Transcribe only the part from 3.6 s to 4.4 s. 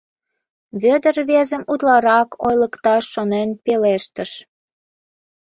пелештыш.